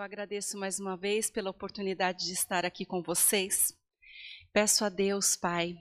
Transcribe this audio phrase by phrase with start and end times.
[0.00, 3.76] Eu agradeço mais uma vez pela oportunidade de estar aqui com vocês.
[4.50, 5.76] Peço a Deus, Pai,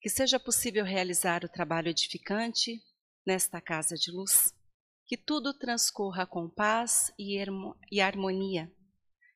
[0.00, 2.80] que seja possível realizar o trabalho edificante
[3.26, 4.54] nesta casa de luz,
[5.08, 7.36] que tudo transcorra com paz e,
[8.00, 8.72] harmonia.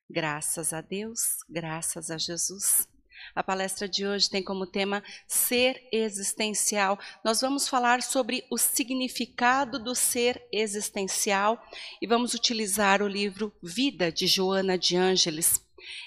[0.09, 2.87] Graças a Deus, graças a Jesus.
[3.35, 6.99] A palestra de hoje tem como tema ser existencial.
[7.23, 11.61] Nós vamos falar sobre o significado do ser existencial
[12.01, 15.63] e vamos utilizar o livro Vida de Joana de Ângeles.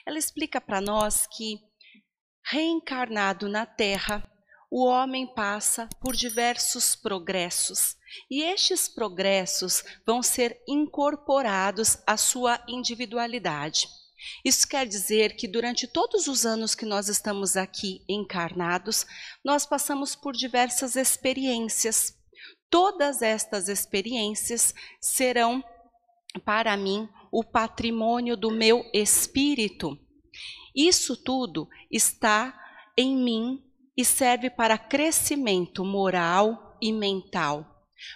[0.07, 1.59] Ela explica para nós que
[2.45, 4.29] reencarnado na Terra,
[4.71, 7.97] o homem passa por diversos progressos
[8.31, 13.87] e estes progressos vão ser incorporados à sua individualidade.
[14.45, 19.07] Isso quer dizer que durante todos os anos que nós estamos aqui encarnados,
[19.45, 22.15] nós passamos por diversas experiências.
[22.71, 25.63] Todas estas experiências serão,
[26.45, 29.99] para mim, o patrimônio do meu espírito.
[30.75, 32.59] Isso tudo está
[32.97, 33.63] em mim
[33.97, 37.72] e serve para crescimento moral e mental.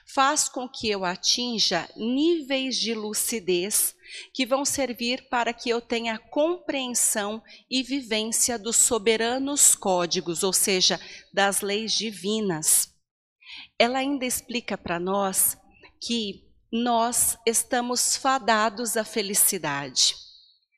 [0.07, 3.95] Faz com que eu atinja níveis de lucidez
[4.33, 11.01] que vão servir para que eu tenha compreensão e vivência dos soberanos códigos, ou seja,
[11.33, 12.93] das leis divinas.
[13.79, 15.57] Ela ainda explica para nós
[16.01, 20.15] que nós estamos fadados à felicidade.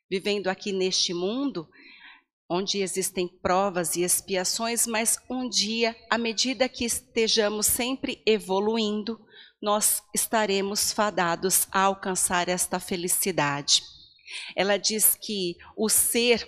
[0.09, 1.69] Vivendo aqui neste mundo,
[2.49, 9.19] onde existem provas e expiações, mas um dia, à medida que estejamos sempre evoluindo,
[9.61, 13.83] nós estaremos fadados a alcançar esta felicidade.
[14.55, 16.47] Ela diz que o ser,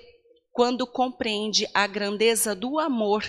[0.51, 3.23] quando compreende a grandeza do amor,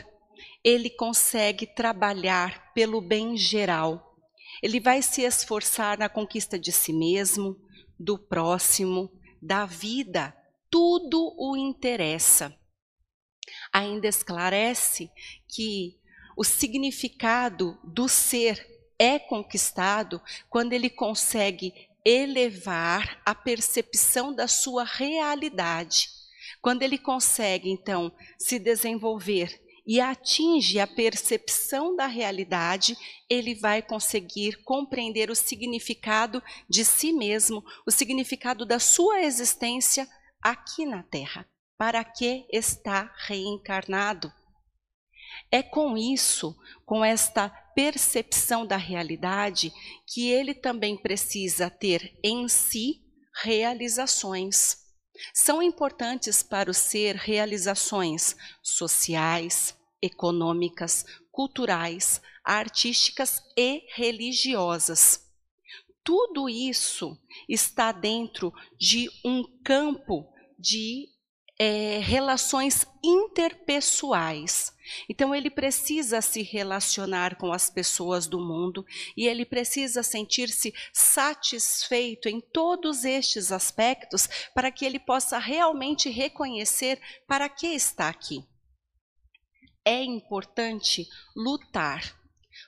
[0.64, 4.16] ele consegue trabalhar pelo bem geral.
[4.62, 7.56] Ele vai se esforçar na conquista de si mesmo,
[7.98, 9.10] do próximo,
[9.40, 10.34] da vida.
[10.70, 12.56] Tudo o interessa.
[13.72, 15.10] Ainda esclarece
[15.48, 15.98] que
[16.36, 18.66] o significado do ser
[18.98, 21.74] é conquistado quando ele consegue
[22.04, 26.08] elevar a percepção da sua realidade.
[26.60, 32.96] Quando ele consegue, então, se desenvolver e atinge a percepção da realidade,
[33.28, 40.08] ele vai conseguir compreender o significado de si mesmo, o significado da sua existência
[40.40, 41.48] aqui na Terra.
[41.82, 44.32] Para que está reencarnado?
[45.50, 46.56] É com isso,
[46.86, 49.72] com esta percepção da realidade,
[50.06, 53.02] que ele também precisa ter em si
[53.42, 54.76] realizações.
[55.34, 65.28] São importantes para o ser realizações sociais, econômicas, culturais, artísticas e religiosas.
[66.04, 71.10] Tudo isso está dentro de um campo de
[71.58, 74.72] é, relações interpessoais.
[75.08, 78.84] Então, ele precisa se relacionar com as pessoas do mundo
[79.16, 87.00] e ele precisa sentir-se satisfeito em todos estes aspectos para que ele possa realmente reconhecer
[87.26, 88.44] para que está aqui.
[89.84, 92.16] É importante lutar,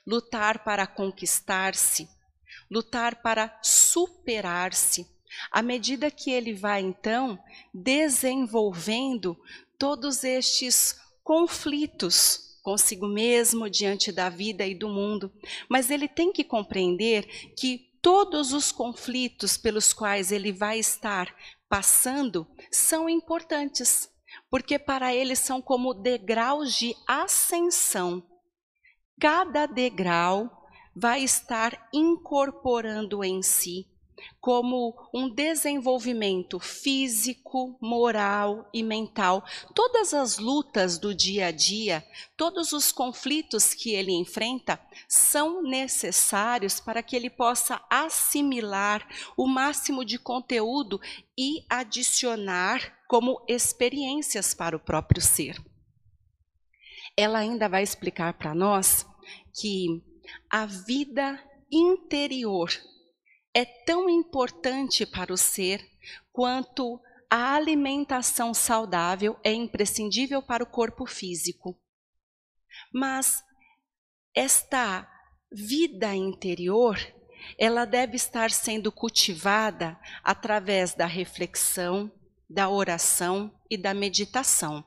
[0.05, 2.07] lutar para conquistar-se,
[2.69, 5.14] lutar para superar-se
[5.51, 7.39] à medida que ele vai, então,
[7.73, 9.37] desenvolvendo
[9.77, 15.31] todos estes conflitos consigo mesmo, diante da vida e do mundo.
[15.69, 17.25] Mas ele tem que compreender
[17.55, 21.33] que todos os conflitos pelos quais ele vai estar
[21.69, 24.09] passando são importantes,
[24.49, 28.23] porque para ele são como degraus de ascensão.
[29.21, 30.49] Cada degrau
[30.95, 33.87] vai estar incorporando em si
[34.39, 39.43] como um desenvolvimento físico, moral e mental.
[39.73, 42.05] Todas as lutas do dia a dia,
[42.37, 50.05] todos os conflitos que ele enfrenta são necessários para que ele possa assimilar o máximo
[50.05, 50.99] de conteúdo
[51.37, 55.57] e adicionar como experiências para o próprio ser.
[57.17, 59.05] Ela ainda vai explicar para nós
[59.53, 60.03] que
[60.49, 61.39] a vida
[61.71, 62.69] interior
[63.55, 65.81] é tão importante para o ser
[66.33, 66.99] quanto
[67.29, 71.79] a alimentação saudável é imprescindível para o corpo físico.
[72.93, 73.41] Mas
[74.35, 75.09] esta
[75.49, 76.99] vida interior,
[77.57, 82.11] ela deve estar sendo cultivada através da reflexão,
[82.49, 84.83] da oração e da meditação.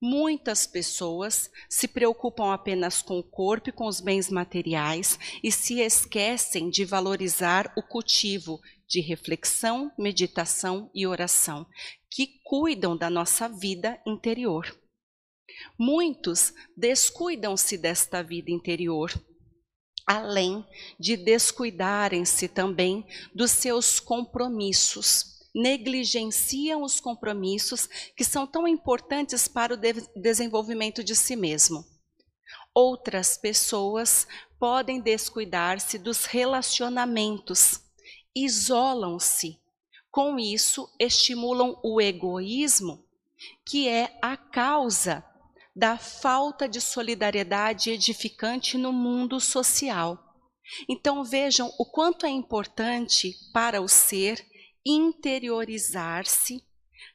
[0.00, 5.80] Muitas pessoas se preocupam apenas com o corpo e com os bens materiais e se
[5.80, 11.66] esquecem de valorizar o cultivo de reflexão, meditação e oração,
[12.10, 14.66] que cuidam da nossa vida interior.
[15.78, 19.10] Muitos descuidam-se desta vida interior,
[20.06, 20.64] além
[21.00, 25.35] de descuidarem-se também dos seus compromissos.
[25.58, 31.82] Negligenciam os compromissos que são tão importantes para o de desenvolvimento de si mesmo.
[32.74, 37.80] Outras pessoas podem descuidar-se dos relacionamentos,
[38.34, 39.58] isolam-se.
[40.10, 43.02] Com isso, estimulam o egoísmo,
[43.64, 45.24] que é a causa
[45.74, 50.22] da falta de solidariedade edificante no mundo social.
[50.86, 54.46] Então vejam o quanto é importante para o ser
[54.86, 56.64] interiorizar-se,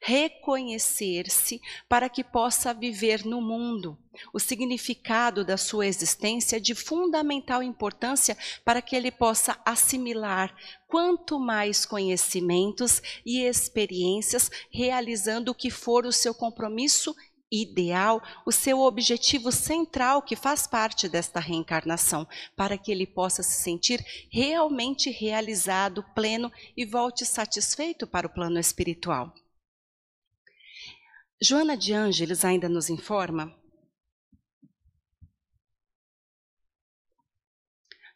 [0.01, 3.97] reconhecer-se para que possa viver no mundo.
[4.33, 10.53] O significado da sua existência é de fundamental importância para que ele possa assimilar
[10.87, 17.15] quanto mais conhecimentos e experiências, realizando o que for o seu compromisso
[17.51, 22.25] ideal, o seu objetivo central que faz parte desta reencarnação,
[22.55, 28.57] para que ele possa se sentir realmente realizado, pleno e volte satisfeito para o plano
[28.57, 29.33] espiritual.
[31.41, 33.53] Joana de Ângeles ainda nos informa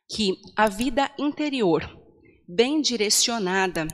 [0.07, 1.83] que a vida interior,
[2.47, 3.87] bem direcionada,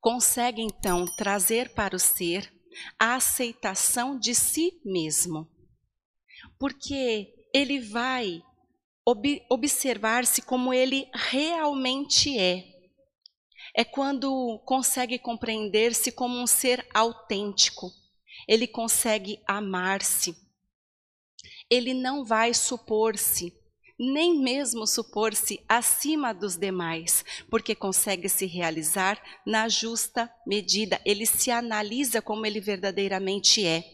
[0.00, 2.52] consegue então trazer para o ser
[2.98, 5.48] a aceitação de si mesmo.
[6.58, 8.42] Porque ele vai
[9.04, 12.64] ob observar-se como ele realmente é.
[13.74, 17.90] É quando consegue compreender-se como um ser autêntico.
[18.46, 20.36] Ele consegue amar-se.
[21.70, 23.61] Ele não vai supor-se
[23.98, 31.00] nem mesmo supor-se acima dos demais, porque consegue se realizar na justa medida.
[31.04, 33.84] Ele se analisa como ele verdadeiramente é.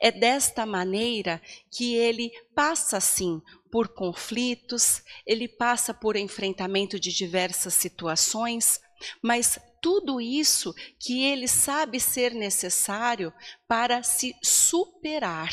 [0.00, 1.40] É desta maneira
[1.70, 3.40] que ele passa, sim,
[3.70, 8.80] por conflitos, ele passa por enfrentamento de diversas situações,
[9.22, 13.32] mas tudo isso que ele sabe ser necessário
[13.66, 15.50] para se superar.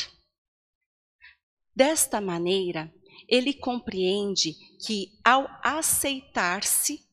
[1.75, 2.92] Desta maneira,
[3.28, 7.06] ele compreende que ao aceitar-se,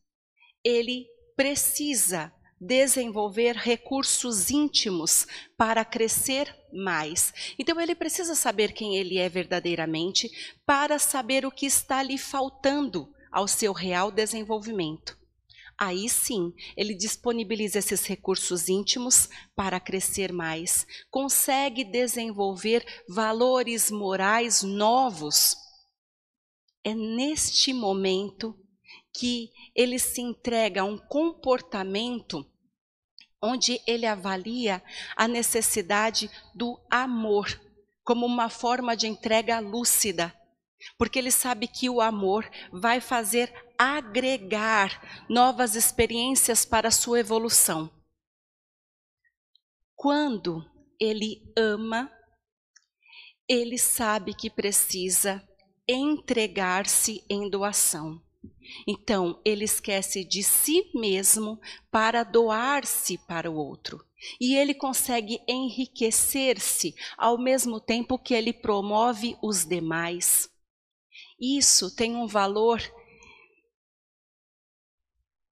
[0.62, 1.06] ele
[1.36, 5.26] precisa desenvolver recursos íntimos
[5.56, 7.34] para crescer mais.
[7.58, 10.30] Então ele precisa saber quem ele é verdadeiramente
[10.64, 15.18] para saber o que está lhe faltando ao seu real desenvolvimento.
[15.76, 25.63] Aí sim, ele disponibiliza esses recursos íntimos para crescer mais, consegue desenvolver valores morais novos
[26.84, 28.54] é neste momento
[29.12, 32.44] que ele se entrega a um comportamento
[33.40, 34.82] onde ele avalia
[35.16, 37.60] a necessidade do amor
[38.02, 40.34] como uma forma de entrega lúcida,
[40.98, 47.90] porque ele sabe que o amor vai fazer agregar novas experiências para a sua evolução.
[49.94, 50.64] Quando
[51.00, 52.10] ele ama,
[53.48, 55.42] ele sabe que precisa
[55.88, 58.20] entregar-se em doação.
[58.86, 61.60] Então, ele esquece de si mesmo
[61.90, 64.04] para doar-se para o outro.
[64.40, 70.48] E ele consegue enriquecer-se ao mesmo tempo que ele promove os demais.
[71.38, 72.80] Isso tem um valor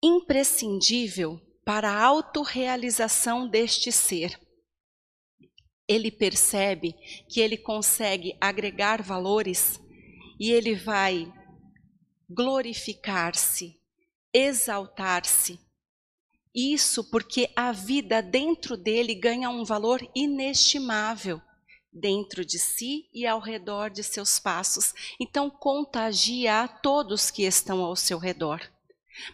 [0.03, 4.41] imprescindível para a autorrealização deste ser.
[5.87, 6.95] Ele percebe
[7.29, 9.81] que ele consegue agregar valores
[10.43, 11.33] e ele vai
[12.29, 13.79] glorificar-se,
[14.35, 15.61] exaltar-se.
[16.53, 21.41] Isso porque a vida dentro dele ganha um valor inestimável
[21.93, 24.93] dentro de si e ao redor de seus passos.
[25.21, 28.61] Então contagia a todos que estão ao seu redor.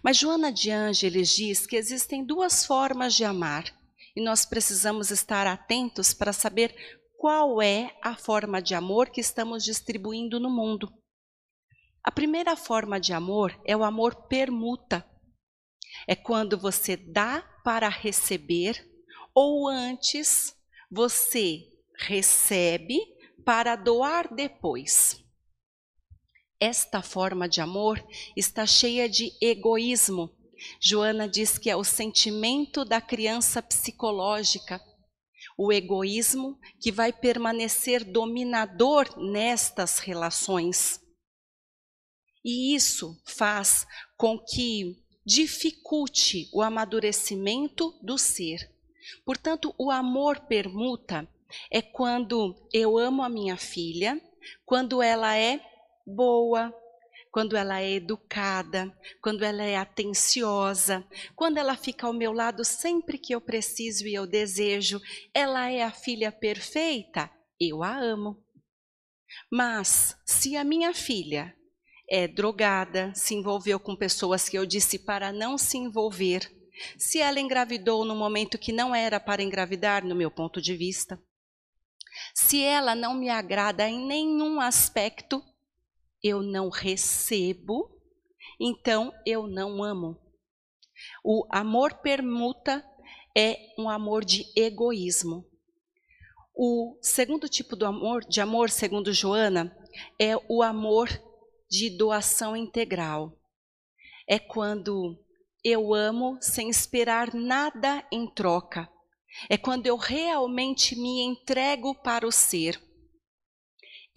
[0.02, 3.64] Mas Joana de Ângeles diz que existem duas formas de amar
[4.14, 6.74] e nós precisamos estar atentos para saber
[7.18, 10.88] qual é a forma de amor que estamos distribuindo no mundo.
[12.02, 15.04] A primeira forma de amor é o amor permuta.
[16.06, 18.88] É quando você dá para receber
[19.34, 20.54] ou antes
[20.88, 21.66] você
[21.98, 23.00] recebe
[23.44, 25.20] para doar depois.
[26.60, 28.00] Esta forma de amor
[28.36, 30.30] está cheia de egoísmo.
[30.80, 34.80] Joana diz que é o sentimento da criança psicológica
[35.58, 41.00] o egoísmo que vai permanecer dominador nestas relações.
[42.44, 43.84] E isso faz
[44.16, 44.96] com que
[45.26, 48.72] dificulte o amadurecimento do ser.
[49.24, 51.28] Portanto, o amor permuta
[51.72, 54.20] é quando eu amo a minha filha,
[54.64, 55.60] quando ela é
[56.06, 56.72] boa,
[57.30, 58.92] quando ela é educada,
[59.22, 64.14] quando ela é atenciosa, quando ela fica ao meu lado sempre que eu preciso e
[64.14, 65.00] eu desejo,
[65.34, 67.30] ela é a filha perfeita,
[67.60, 68.42] eu a amo.
[69.50, 71.54] Mas se a minha filha
[72.10, 76.50] é drogada, se envolveu com pessoas que eu disse para não se envolver,
[76.96, 81.20] se ela engravidou no momento que não era para engravidar, no meu ponto de vista,
[82.34, 85.42] se ela não me agrada em nenhum aspecto,
[86.22, 87.90] eu não recebo,
[88.60, 90.18] então eu não amo.
[91.24, 92.84] O amor permuta
[93.36, 95.46] é um amor de egoísmo.
[96.54, 99.76] O segundo tipo do amor, de amor, segundo Joana,
[100.18, 101.08] é o amor
[101.70, 103.38] de doação integral.
[104.26, 105.16] É quando
[105.62, 108.88] eu amo sem esperar nada em troca.
[109.48, 112.82] É quando eu realmente me entrego para o ser.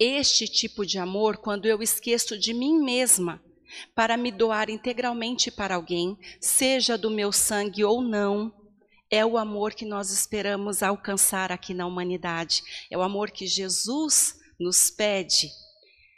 [0.04, 3.40] Este tipo de amor, quando eu esqueço de mim mesma
[3.94, 8.52] para me doar integralmente para alguém, seja do meu sangue ou não,
[9.08, 12.64] é o amor que nós esperamos alcançar aqui na humanidade.
[12.90, 15.48] É o amor que Jesus nos pede.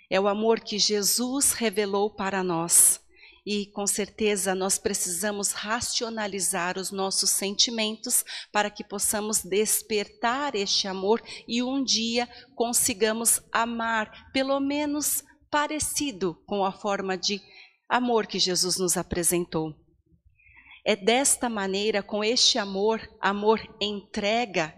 [0.09, 3.03] É o amor que Jesus revelou para nós.
[3.47, 11.23] E com certeza nós precisamos racionalizar os nossos sentimentos para que possamos despertar este amor
[11.47, 17.41] e um dia consigamos amar, pelo menos parecido com a forma de
[17.89, 19.75] amor que Jesus nos apresentou.
[20.87, 24.75] É desta maneira, com este amor, amor entrega,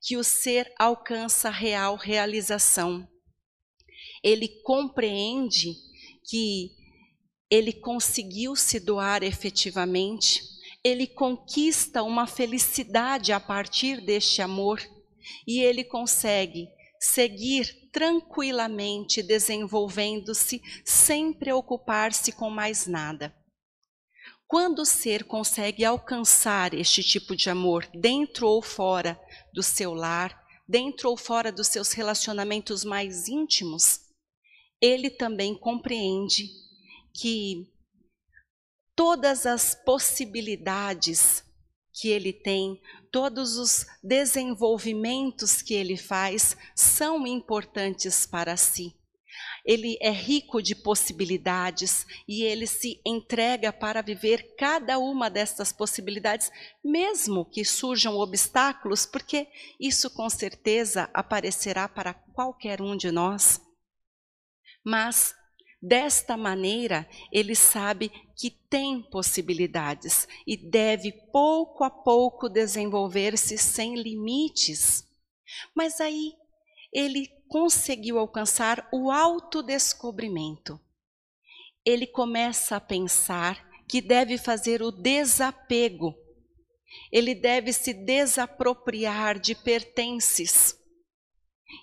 [0.00, 3.08] que o ser alcança real realização.
[4.22, 5.74] Ele compreende
[6.28, 6.70] que
[7.54, 10.42] ele conseguiu se doar efetivamente,
[10.82, 14.82] ele conquista uma felicidade a partir deste amor
[15.46, 16.68] e ele consegue
[16.98, 23.32] seguir tranquilamente desenvolvendo-se sem preocupar-se com mais nada.
[24.48, 29.16] Quando o ser consegue alcançar este tipo de amor dentro ou fora
[29.52, 34.00] do seu lar, dentro ou fora dos seus relacionamentos mais íntimos,
[34.80, 36.63] ele também compreende
[37.14, 37.72] que
[38.96, 41.44] todas as possibilidades
[41.92, 42.80] que ele tem,
[43.12, 48.92] todos os desenvolvimentos que ele faz são importantes para si.
[49.64, 56.50] Ele é rico de possibilidades e ele se entrega para viver cada uma destas possibilidades,
[56.84, 59.48] mesmo que surjam obstáculos, porque
[59.80, 63.60] isso com certeza aparecerá para qualquer um de nós.
[64.84, 65.34] Mas
[65.86, 75.06] Desta maneira, ele sabe que tem possibilidades e deve pouco a pouco desenvolver-se sem limites.
[75.76, 76.32] Mas aí
[76.90, 80.80] ele conseguiu alcançar o autodescobrimento.
[81.84, 86.14] Ele começa a pensar que deve fazer o desapego.
[87.12, 90.78] Ele deve se desapropriar de pertences.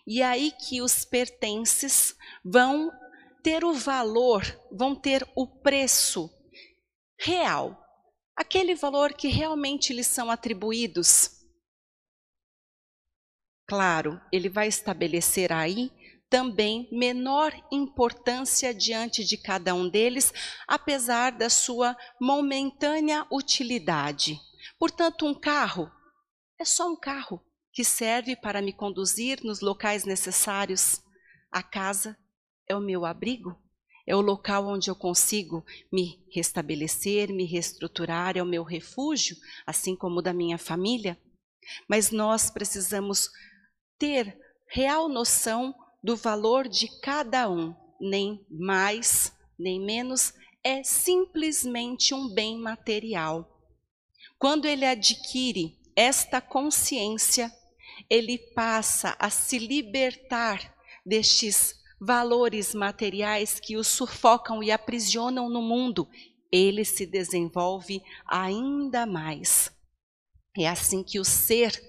[0.08, 2.91] E aí que os pertences vão
[3.44, 6.30] ter o valor, vão ter o preço
[7.20, 7.78] real,
[8.36, 11.42] aquele valor que realmente lhes são atribuídos.
[13.68, 15.92] Claro, ele vai estabelecer aí
[16.30, 20.34] também menor importância diante de cada um deles,
[20.66, 24.40] apesar da sua momentânea utilidade.
[24.80, 25.92] Portanto, um carro
[26.58, 27.44] é só um carro
[27.74, 31.02] que serve para me conduzir nos locais necessários.
[31.52, 32.18] A casa
[32.68, 33.56] é o meu abrigo?
[34.06, 39.96] É o local onde eu consigo me restabelecer, me reestruturar, é o meu refúgio, assim
[39.96, 41.18] como o da minha família?
[41.88, 43.30] Mas nós precisamos
[43.98, 44.38] ter
[44.68, 52.58] real noção do valor de cada um, nem mais, nem menos, é simplesmente um bem
[52.58, 53.48] material.
[54.39, 57.51] Quando ele adquire esta consciência,
[58.10, 60.75] ele passa a se libertar
[61.06, 66.10] destes valores materiais que o sufocam e aprisionam no mundo,
[66.51, 69.72] ele se desenvolve ainda mais.
[70.58, 71.79] É assim que o ser,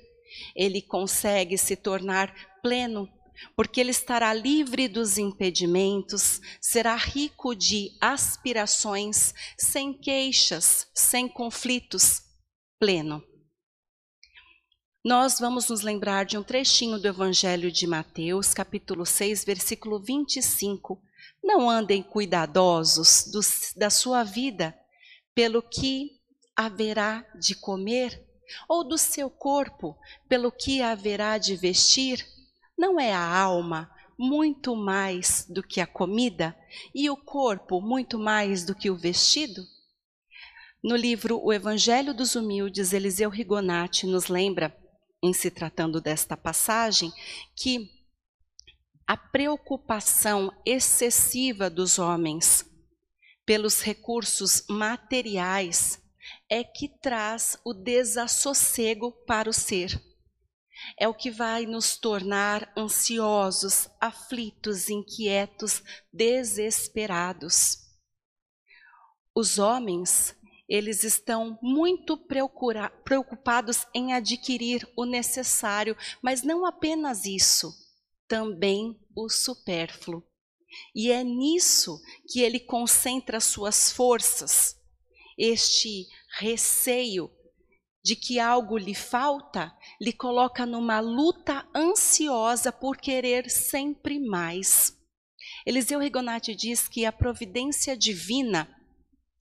[0.55, 3.09] ele consegue se tornar pleno,
[3.57, 12.21] porque ele estará livre dos impedimentos, será rico de aspirações, sem queixas, sem conflitos,
[12.79, 13.25] pleno
[15.05, 21.03] nós vamos nos lembrar de um trechinho do Evangelho de Mateus, capítulo 6, versículo 25.
[21.43, 24.73] Não andem cuidadosos dos, da sua vida,
[25.35, 26.13] pelo que
[26.55, 28.25] haverá de comer,
[28.69, 32.25] ou do seu corpo pelo que haverá de vestir?
[32.79, 36.57] Não é a alma muito mais do que a comida
[36.95, 39.65] e o corpo muito mais do que o vestido?
[40.81, 44.77] No livro O Evangelho dos Humildes, Eliseu Rigonati nos lembra,
[45.23, 47.13] em se tratando desta passagem,
[47.55, 47.91] que
[49.07, 52.65] a preocupação excessiva dos homens
[53.45, 56.01] pelos recursos materiais
[56.49, 60.01] é que traz o desassossego para o ser.
[60.99, 67.79] É o que vai nos tornar ansiosos, aflitos, inquietos, desesperados.
[69.35, 70.37] Os homens,
[70.73, 72.17] eles estão muito
[73.05, 77.71] preocupados em adquirir o necessário, mas não apenas isso,
[78.27, 80.25] também o supérfluo.
[80.95, 84.75] E é nisso que ele concentra suas forças.
[85.37, 86.07] Este
[86.39, 87.31] receio
[88.03, 94.99] de que algo lhe falta lhe coloca numa luta ansiosa por querer sempre mais.
[95.67, 98.75] Eliseu Rigonati diz que a providência divina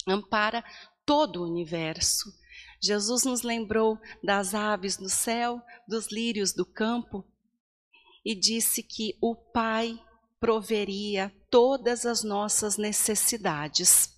[0.07, 0.63] ampara
[1.11, 2.33] todo o universo.
[2.81, 7.25] Jesus nos lembrou das aves no céu, dos lírios do campo,
[8.23, 10.01] e disse que o Pai
[10.39, 14.17] proveria todas as nossas necessidades.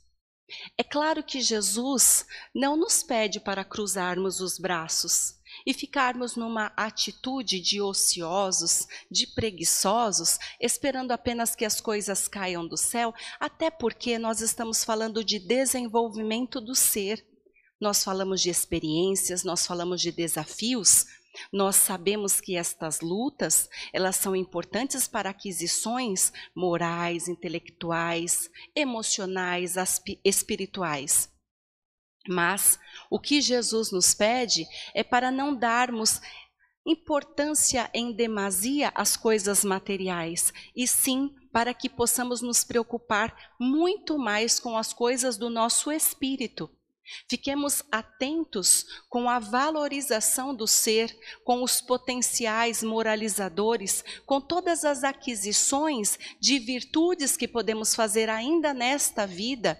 [0.77, 5.33] É claro que Jesus não nos pede para cruzarmos os braços
[5.65, 12.77] e ficarmos numa atitude de ociosos, de preguiçosos, esperando apenas que as coisas caiam do
[12.77, 17.25] céu, até porque nós estamos falando de desenvolvimento do ser.
[17.79, 21.05] Nós falamos de experiências, nós falamos de desafios,
[21.51, 29.75] nós sabemos que estas lutas, elas são importantes para aquisições morais, intelectuais, emocionais,
[30.23, 31.32] espirituais.
[32.27, 36.21] Mas o que Jesus nos pede é para não darmos
[36.85, 44.59] importância em demasia às coisas materiais, e sim para que possamos nos preocupar muito mais
[44.59, 46.69] com as coisas do nosso espírito.
[47.29, 56.17] Fiquemos atentos com a valorização do ser, com os potenciais moralizadores, com todas as aquisições
[56.39, 59.77] de virtudes que podemos fazer ainda nesta vida,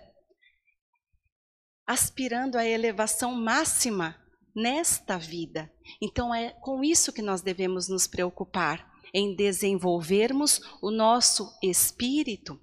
[1.86, 4.16] aspirando à elevação máxima
[4.56, 5.72] nesta vida.
[6.02, 12.60] Então é com isso que nós devemos nos preocupar, em desenvolvermos o nosso espírito.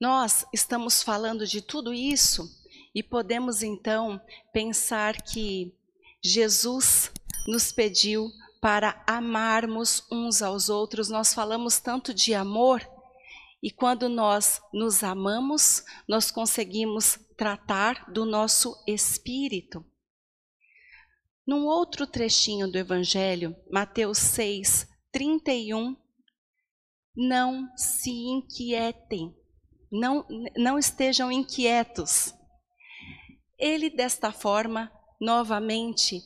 [0.00, 2.46] Nós estamos falando de tudo isso
[2.94, 4.20] e podemos então
[4.52, 5.74] pensar que
[6.22, 7.10] Jesus
[7.46, 8.30] nos pediu
[8.60, 11.08] para amarmos uns aos outros.
[11.08, 12.86] Nós falamos tanto de amor
[13.66, 19.84] e quando nós nos amamos, nós conseguimos tratar do nosso espírito.
[21.44, 25.96] Num outro trechinho do Evangelho, Mateus 6, 31,
[27.16, 29.36] não se inquietem,
[29.90, 30.24] não,
[30.56, 32.32] não estejam inquietos.
[33.58, 36.22] Ele, desta forma, novamente,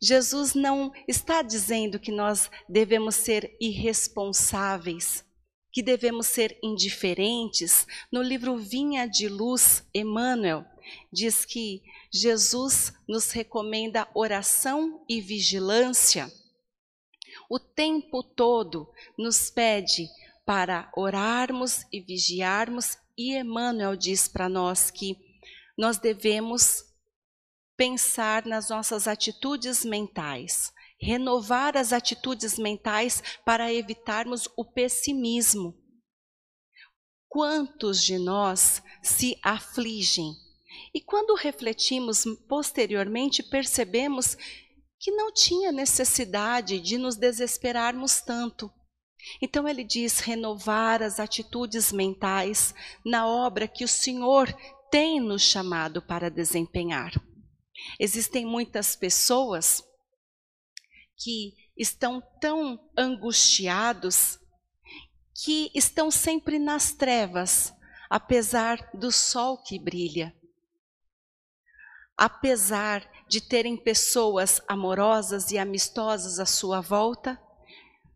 [0.00, 5.26] Jesus não está dizendo que nós devemos ser irresponsáveis,
[5.72, 7.86] que devemos ser indiferentes.
[8.10, 10.64] No livro Vinha de Luz, Emmanuel
[11.12, 16.32] diz que Jesus nos recomenda oração e vigilância.
[17.48, 20.08] O tempo todo nos pede
[20.44, 25.16] para orarmos e vigiarmos, e Emmanuel diz para nós que
[25.76, 26.84] nós devemos
[27.76, 35.74] pensar nas nossas atitudes mentais, renovar as atitudes mentais para evitarmos o pessimismo.
[37.28, 40.32] Quantos de nós se afligem?
[40.94, 44.36] E quando refletimos posteriormente, percebemos
[44.98, 48.70] que não tinha necessidade de nos desesperarmos tanto.
[49.42, 54.52] Então ele diz renovar as atitudes mentais na obra que o Senhor
[54.90, 57.12] tem nos chamado para desempenhar.
[58.00, 59.82] Existem muitas pessoas
[61.18, 64.38] que estão tão angustiados
[65.34, 67.72] que estão sempre nas trevas,
[68.10, 70.34] apesar do sol que brilha.
[72.16, 77.40] Apesar de terem pessoas amorosas e amistosas à sua volta,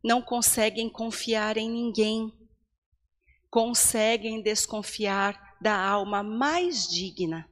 [0.03, 2.33] não conseguem confiar em ninguém,
[3.49, 7.49] conseguem desconfiar da alma mais digna.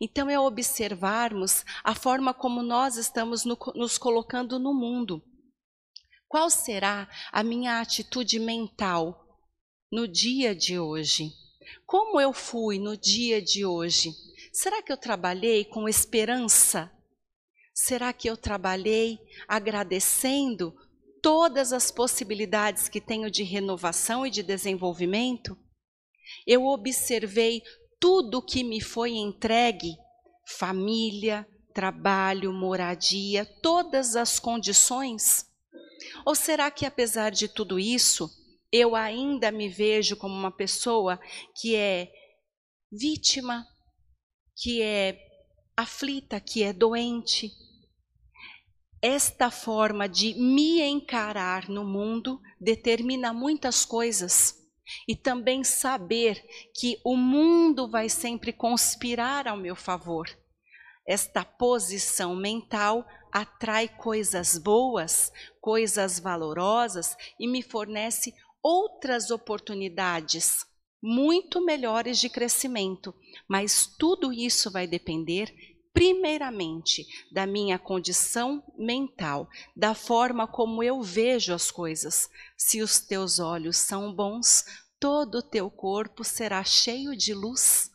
[0.00, 5.22] Então é observarmos a forma como nós estamos no, nos colocando no mundo.
[6.28, 9.26] Qual será a minha atitude mental
[9.90, 11.32] no dia de hoje?
[11.84, 14.12] como eu fui no dia de hoje?
[14.52, 16.90] Será que eu trabalhei com esperança?
[17.74, 20.74] Será que eu trabalhei agradecendo
[21.22, 25.56] todas as possibilidades que tenho de renovação e de desenvolvimento?
[26.46, 27.62] Eu observei
[28.00, 29.96] tudo que me foi entregue
[30.46, 35.46] família, trabalho, moradia, todas as condições?
[36.24, 38.30] Ou será que, apesar de tudo isso,
[38.72, 41.20] eu ainda me vejo como uma pessoa
[41.60, 42.10] que é
[42.90, 43.66] vítima,
[44.56, 45.18] que é
[45.76, 47.50] aflita, que é doente?
[49.02, 54.65] Esta forma de me encarar no mundo determina muitas coisas.
[55.06, 56.44] E também saber
[56.74, 60.28] que o mundo vai sempre conspirar ao meu favor.
[61.06, 70.66] Esta posição mental atrai coisas boas, coisas valorosas e me fornece outras oportunidades
[71.02, 73.14] muito melhores de crescimento.
[73.48, 81.54] Mas tudo isso vai depender primeiramente da minha condição mental, da forma como eu vejo
[81.54, 82.28] as coisas.
[82.54, 84.62] Se os teus olhos são bons,
[85.00, 87.90] todo o teu corpo será cheio de luz.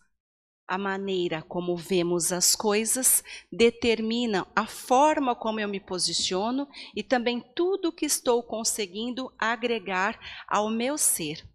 [0.67, 7.39] A maneira como vemos as coisas determina a forma como eu me posiciono e também
[7.55, 11.47] tudo o que estou conseguindo agregar ao meu ser.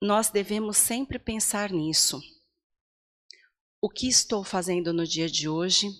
[0.00, 2.20] Nós devemos sempre pensar nisso
[3.84, 5.90] o que estou fazendo no dia de hoje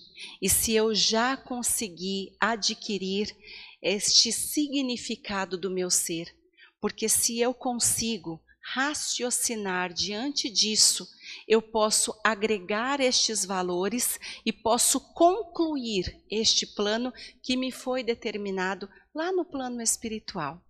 [0.41, 3.35] e se eu já consegui adquirir
[3.81, 6.33] este significado do meu ser.
[6.79, 11.05] Porque se eu consigo raciocinar diante disso,
[11.45, 19.29] eu posso agregar estes valores e posso concluir este plano que me foi determinado lá
[19.33, 20.63] no plano espiritual.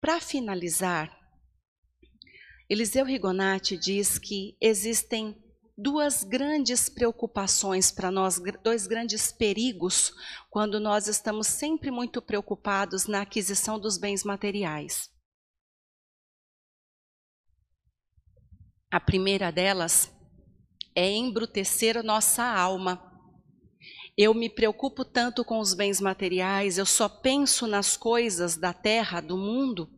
[0.00, 1.14] Para finalizar,
[2.66, 5.36] Eliseu Rigonati diz que existem
[5.76, 10.12] duas grandes preocupações para nós, dois grandes perigos,
[10.50, 15.10] quando nós estamos sempre muito preocupados na aquisição dos bens materiais.
[18.90, 20.12] A primeira delas
[20.94, 23.10] é embrutecer a nossa alma.
[24.14, 29.22] Eu me preocupo tanto com os bens materiais, eu só penso nas coisas da terra,
[29.22, 29.88] do mundo,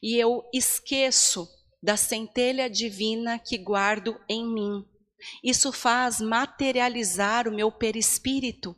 [0.00, 1.48] e eu esqueço
[1.82, 4.95] da centelha divina que guardo em mim.
[5.42, 8.76] Isso faz materializar o meu perispírito.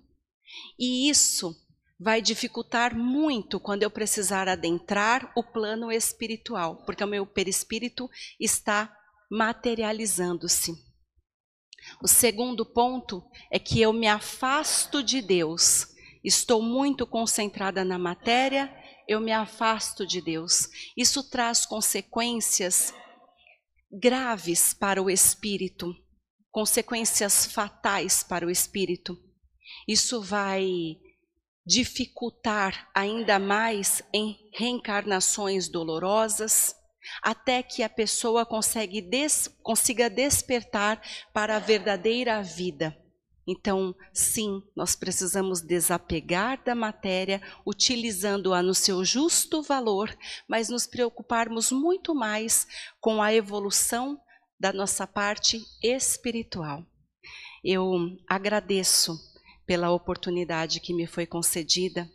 [0.78, 1.54] E isso
[1.98, 8.08] vai dificultar muito quando eu precisar adentrar o plano espiritual, porque o meu perispírito
[8.38, 8.94] está
[9.30, 10.72] materializando-se.
[12.02, 15.88] O segundo ponto é que eu me afasto de Deus.
[16.22, 18.72] Estou muito concentrada na matéria,
[19.06, 20.68] eu me afasto de Deus.
[20.96, 22.94] Isso traz consequências
[23.90, 25.94] graves para o espírito
[26.50, 29.16] consequências fatais para o espírito.
[29.86, 30.96] Isso vai
[31.66, 36.74] dificultar ainda mais em reencarnações dolorosas,
[37.22, 38.46] até que a pessoa
[39.10, 41.00] des, consiga despertar
[41.32, 42.96] para a verdadeira vida.
[43.46, 50.14] Então, sim, nós precisamos desapegar da matéria, utilizando-a no seu justo valor,
[50.46, 52.66] mas nos preocuparmos muito mais
[53.00, 54.20] com a evolução
[54.58, 56.84] da nossa parte espiritual.
[57.62, 59.18] Eu agradeço
[59.66, 62.10] pela oportunidade que me foi concedida.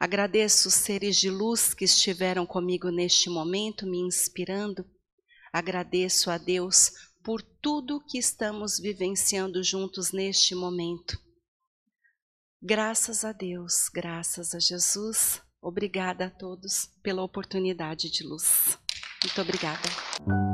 [0.00, 4.84] Agradeço os seres de luz que estiveram comigo neste momento, me inspirando.
[5.52, 11.18] Agradeço a Deus por tudo que estamos vivenciando juntos neste momento.
[12.60, 15.40] Graças a Deus, graças a Jesus.
[15.60, 18.78] Obrigada a todos pela oportunidade de luz.
[19.22, 20.47] Muito obrigada.